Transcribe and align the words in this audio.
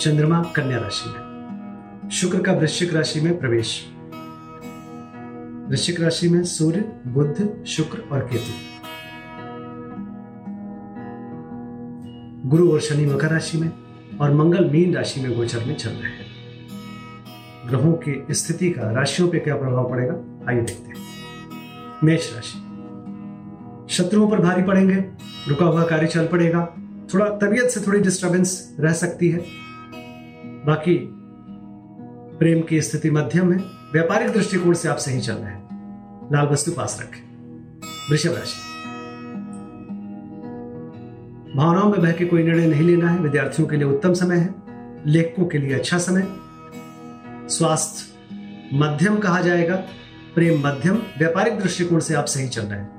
चंद्रमा 0.00 0.42
कन्या 0.42 0.78
राशि 0.78 1.08
में। 1.08 2.10
शुक्र 2.12 2.42
का 2.42 2.52
वृश्चिक 2.52 2.94
राशि 2.94 3.20
में 3.20 3.38
प्रवेश। 3.38 3.86
वृश्चिक 5.68 6.00
राशि 6.00 6.28
में 6.28 6.44
सूर्य 6.44 6.92
बुद्ध 7.06 7.64
शुक्र 7.66 7.98
और 8.12 8.20
केतु। 8.32 8.52
गुरु 12.48 12.72
और 12.72 12.80
शनि 12.80 13.06
मकर 13.06 13.30
राशि 13.30 13.58
में 13.58 13.72
और 14.20 14.34
मंगल 14.34 14.70
मीन 14.70 14.94
राशि 14.94 15.20
में 15.20 15.36
गोचर 15.36 15.64
में 15.64 15.76
चल 15.76 15.90
रहे 15.90 16.10
हैं। 16.10 16.26
ग्रहों 17.68 17.92
की 17.92 18.26
स्थिति 18.30 18.70
का, 18.70 18.90
राशियों 18.90 19.28
पे 19.28 19.38
क्या 19.38 19.56
प्रभाव 19.56 19.90
पड़ेगा? 19.90 20.44
आइए 20.48 20.60
देखते 20.60 20.88
हैं। 20.88 20.96
मेष 22.04 22.34
राशि। 22.34 22.58
शत्रुओं 23.94 24.30
पर 24.30 24.38
भारी 24.38 24.62
पड़ेंगे, 24.62 25.04
रुका 25.48 25.66
हुआ 25.66 25.84
कार्य 25.84 26.06
चल 26.06 26.26
पड़ेगा। 26.26 26.74
थोड़ा 27.14 27.26
तबीयत 27.26 27.70
से 27.70 27.80
थोड़ी 27.80 28.00
डिस्टरबेंस 28.00 28.76
रह 28.80 28.92
सकती 28.92 29.28
है। 29.28 29.69
बाकी 30.66 31.08
प्रेम 32.38 32.62
की 32.62 32.80
स्थिति 32.80 33.10
मध्यम 33.10 33.52
है, 33.52 33.58
व्यापारिक 33.92 34.32
दृष्टिकोण 34.32 34.74
से 34.74 34.88
आप 34.88 34.96
सही 34.96 35.20
चल 35.20 35.32
रहे 35.32 35.52
हैं। 35.52 35.70
लाल 36.32 36.46
वस्तु 36.46 36.72
पास 36.72 36.98
रखें। 37.02 37.30
वृषभ 38.10 38.30
राशि। 38.30 38.70
भावनाओं 41.56 41.90
में 41.90 42.00
बह 42.00 42.12
के 42.12 42.24
कोई 42.24 42.42
निर्णय 42.42 42.66
नहीं 42.66 42.82
लेना 42.82 43.10
है, 43.10 43.18
विद्यार्थियों 43.18 43.68
के 43.68 43.76
लिए 43.76 43.84
उत्तम 43.84 44.12
समय 44.12 44.36
है, 44.36 44.54
लेखकों 45.06 45.46
के 45.46 45.58
लिए 45.58 45.74
अच्छा 45.74 45.98
समय। 45.98 46.28
स्वास्थ्य 47.48 48.14
मध्यम 48.74 49.18
कहा 49.18 49.40
जाएगा, 49.40 49.76
प्रेम 50.34 50.66
मध्यम, 50.66 50.96
व्यापारिक 50.96 51.58
दृष्टिकोण 51.58 52.00
से 52.00 52.14
आप 52.14 52.24
सही 52.24 52.48
चल 52.48 52.62
रहे 52.62 52.80
हैं। 52.80 52.90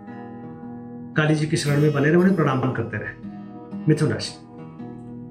काली 1.17 1.35
जी 1.35 1.47
की 1.47 1.57
शरण 1.57 1.81
में 1.81 1.93
बने 1.93 2.07
रहे, 2.07 2.15
उन्हें 2.15 2.35
प्रणाम 2.35 2.71
करते 2.71 2.97
रहे। 2.97 3.13
मिथुन 3.87 4.09
राशि। 4.09 4.45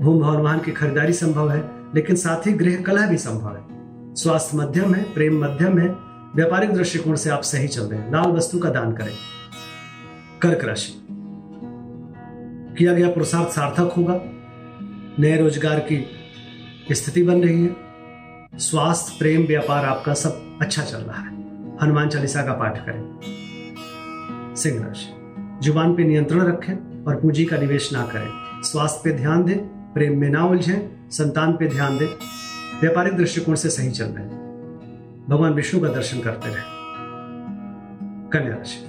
भूम 0.05 0.20
भवन 0.20 0.36
वाहन 0.36 0.61
की 0.61 0.73
खरीदारी 0.73 1.12
संभव 1.12 1.51
है 1.51 1.80
लेकिन 1.94 2.16
साथ 2.16 2.46
ही 2.46 2.52
गृह 2.52 2.83
कलह 2.83 3.06
भी 3.06 3.16
संभव 3.16 3.56
है। 3.56 3.70
स्वास्थ्य 4.14 4.56
मध्यम 4.56 4.94
है, 4.94 5.14
प्रेम 5.14 5.44
मध्यम 5.44 5.78
है, 5.78 5.88
व्यापारिक 6.36 6.70
दृष्टिकोण 6.74 7.14
से 7.14 7.30
आप 7.30 7.42
सही 7.42 7.69
चल 7.69 7.83
रहे 7.83 8.00
हैं। 8.00 8.12
लाल 8.12 8.27
वस्तु 8.27 8.58
का 8.58 8.70
दान 8.70 8.92
करें। 8.92 9.12
कर्क 10.42 10.64
राशि। 10.64 11.06
किया 12.78 12.94
गया 12.94 13.08
पुरुषार्थ 13.08 13.48
सार्थक 13.48 13.92
होगा। 13.96 14.20
नए 15.18 15.36
रोज़गार 15.36 15.78
की 15.78 16.06
स्थिति 16.92 17.22
बन 17.22 17.42
रही 17.42 17.64
है। 17.64 17.77
स्वास्थ्य, 18.58 19.16
प्रेम, 19.18 19.46
व्यापार 19.46 19.84
आपका 19.84 20.14
सब 20.14 20.58
अच्छा 20.62 20.83
चल 20.83 20.98
रहा 20.98 21.22
है। 21.22 21.28
हनुमान 21.83 22.08
चालीसा 22.08 22.42
का 22.42 22.52
पाठ 22.52 22.78
करें। 22.78 23.20
सिंह 24.56 24.86
राशि। 24.86 25.16
ज़ुबान 25.66 25.94
पे 25.94 26.05
नियंत्रण 26.05 26.41
रखें 26.41 27.05
और 27.05 27.16
पूंजी 27.16 27.44
का 27.44 27.56
निवेश 27.56 27.92
ना 27.92 28.02
करें। 28.02 28.62
स्वास्थ्य 28.62 29.00
पे 29.05 29.12
ध्यान 29.12 29.44
दें। 29.44 29.80
प्रेम 29.94 30.20
में 30.20 30.30
ना 30.30 30.44
उलझे, 30.44 30.96
संतान 31.10 31.52
पे 31.52 31.69
ध्यान 31.69 31.98
दें। 31.98 32.06
व्यापारिक 32.80 33.16
दृष्टिकोण 33.16 33.55
से 33.55 33.70
सही 33.70 33.91
चल 33.91 34.05
रहे 34.05 34.41
भगवान 35.28 35.52
विष्णु 35.52 35.80
का 35.80 35.89
दर्शन 35.89 36.20
करते 36.20 36.48
रहे। 36.48 36.62
कन्या 38.33 38.55
राशि। 38.55 38.86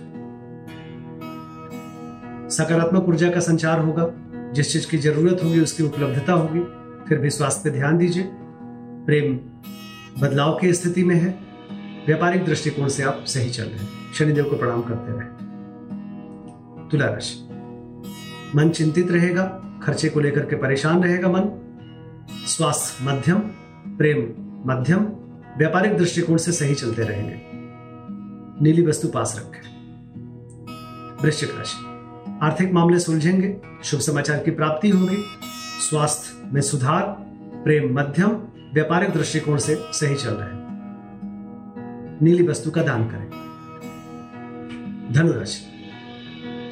सकारात्मक 2.55 3.03
ऊर्जा 3.07 3.29
का 3.29 3.39
संचार 3.39 3.79
होगा। 3.79 4.11
जिस 4.53 4.73
चीज़ 4.73 4.89
की 4.89 4.97
ज़रूरत 4.97 5.39
होगी, 5.43 5.59
उसकी 5.59 5.83
उपलब्धता 5.83 6.33
होगी। 6.33 6.59
फिर 7.09 7.17
भी 7.17 7.29
स्वास्थ्य 7.29 7.61
पे 7.63 7.77
ध्यान 7.77 7.97
दीजिए। 7.97 8.31
प्रेम 9.05 9.39
बदलाव 10.21 10.57
की 10.61 10.73
स्थिति 10.73 11.03
में 11.03 11.15
है। 11.15 11.39
व्यापारिक 12.05 12.45
दृष्टिकोण 12.45 12.87
से 12.87 13.03
आप 13.03 13.23
सही 13.25 13.49
चल 13.49 13.63
रहे 13.63 13.79
हैं। 13.79 13.89
शनिदेव 14.13 14.43
को 14.43 14.57
प्रणाम 14.57 14.81
करते 14.81 15.13
रहे। 15.13 15.27
तुला 16.89 17.05
राशि। 17.05 17.47
मन 18.55 18.69
चिंतित 18.69 19.11
रहेगा। 19.11 19.70
खर्चे 19.83 20.09
को 20.09 20.19
लेकर 20.19 20.45
के 20.45 20.55
परेशान 20.55 21.03
रहेगा 21.03 21.27
मन। 21.27 21.41
स्वास्थ्य 22.47 23.05
मध्यम, 23.05 23.39
प्रेम 23.97 24.35
मध्यम, 24.71 25.05
व्यापारिक 25.57 25.97
दृष्टिकोण 25.97 26.37
से 26.37 26.51
सही 26.51 26.75
चलते 26.75 27.01
रहेंगे। 27.01 27.41
नीली 28.63 28.87
वस्तु 28.87 29.07
पास 29.07 29.35
रखें। 29.39 29.71
वृश्चिक 31.23 31.49
राशि। 31.57 31.85
आर्थिक 32.41 32.73
मामले 32.73 32.99
सुलझेंगे, 32.99 33.61
शुभ 33.83 33.99
समाचार 33.99 34.39
की 34.39 34.51
प्राप्ति 34.51 34.89
होगी। 34.89 35.17
स्वास्थ्य 35.89 36.49
में 36.53 36.61
सुधार, 36.61 37.03
प्रेम 37.63 37.93
मध्यम, 37.93 38.29
व्यापारिक 38.73 39.09
दृष्टिकोण 39.09 39.57
से 39.57 39.75
सही 39.81 40.15
चल 40.15 40.29
रहे 40.29 40.61
नीली 42.21 42.47
वस्तु 42.47 42.71
का 42.71 42.83
दान 42.83 43.03
करें। 43.03 43.29
धनुराशि। 45.11 45.67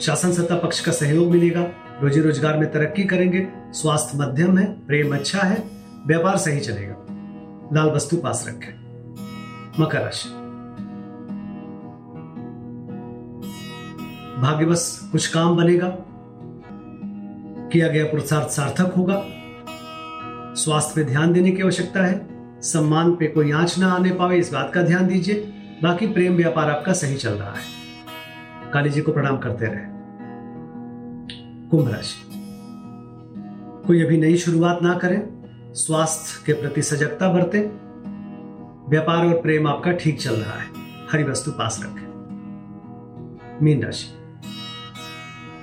शासन 0.01 0.31
सत्ता 0.31 0.55
पक्ष 0.55 0.79
का 0.79 0.91
सहयोग 0.91 1.31
मिलेगा। 1.31 1.71
रोजी 2.01 2.21
रोज़गार 2.21 2.57
में 2.57 2.71
तरक्की 2.71 3.03
करेंगे, 3.03 3.47
स्वास्थ्य 3.71 4.17
मध्यम 4.17 4.57
है, 4.57 4.65
प्रेम 4.87 5.15
अच्छा 5.15 5.39
है, 5.39 5.63
व्यापार 6.07 6.37
सही 6.37 6.59
चलेगा। 6.59 6.95
लाल 7.73 7.89
वस्तु 7.89 8.17
पास 8.17 8.45
रखें। 8.47 8.79
मकर 9.79 10.01
राशि। 10.01 10.29
भाग्यवश 14.41 15.09
कुछ 15.11 15.27
काम 15.27 15.55
बनेगा। 15.55 15.87
किया 17.73 17.87
गया 17.87 18.05
पुरुषार्थ 18.05 18.49
सार्थक 18.49 18.93
होगा। 18.97 19.25
स्वास्थ्य 20.55 20.93
पे 20.95 21.03
ध्यान 21.03 21.33
देने 21.33 21.51
की 21.51 21.61
आवश्यकता 21.61 22.05
है। 22.05 22.27
सम्मान 22.61 23.15
पे 23.15 23.27
कोई 23.27 23.51
आँच 23.51 23.79
ना 23.79 23.93
आने 23.93 24.11
पावे, 24.11 24.37
इस 24.37 24.53
बात 24.53 24.71
का 24.73 24.81
ध्यान 24.81 25.07
दीजिए। 25.07 25.35
बाकी 25.83 26.07
प्रेम 26.07 26.35
व्यापार 26.35 26.69
आपका 26.69 26.93
सही 26.93 27.15
चल 27.15 27.31
रहा 27.31 27.51
है। 27.51 27.61
काली 28.73 28.89
जी 28.89 29.01
को 29.01 29.11
प्रणाम 29.11 29.37
करते 29.37 29.65
रहे। 29.65 29.98
कुंभ 31.71 31.89
राशि। 31.89 32.29
कोई 33.87 34.03
अभी 34.03 34.17
नई 34.17 34.37
शुरुआत 34.37 34.79
ना 34.83 34.93
करें, 34.93 35.21
स्वास्थ्य 35.73 36.43
के 36.45 36.53
प्रति 36.53 36.81
सजगता 36.81 37.29
बरतें। 37.33 37.61
व्यापार 38.89 39.25
और 39.27 39.41
प्रेम 39.41 39.67
आपका 39.67 39.91
ठीक 39.91 40.21
चल 40.21 40.35
रहा 40.35 40.59
है, 40.59 40.67
हरी 41.11 41.23
वस्तु 41.23 41.51
पास 41.51 41.79
रखें। 41.83 43.59
मीन 43.61 43.83
राशि। 43.83 44.07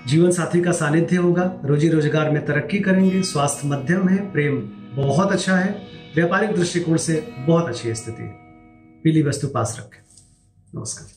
जीवन 0.06 0.30
साथी 0.30 0.60
का 0.60 0.72
सानिध्य 0.72 1.16
होगा, 1.16 1.60
रोजी 1.64 1.88
रोज़गार 1.88 2.30
में 2.30 2.46
तरक्की 2.46 2.78
करेंगे, 2.78 3.22
स्वास्थ्य 3.22 3.68
मध्यम 3.68 4.08
है, 4.08 4.32
प्रेम 4.32 4.56
बहुत 4.96 5.32
अच्छा 5.32 5.56
है, 5.56 5.86
व्यापारिक 6.14 6.54
दृष्टिकोण 6.56 6.96
से 6.96 7.28
बहुत 7.38 7.68
अच्छी 7.68 7.94
स्थिति 7.94 8.22
है। 8.22 8.32
पीली 9.04 9.22
वस्तु 9.22 9.48
पास 9.48 9.76
रखें। 9.80 10.00
नमस्कार। 10.78 11.16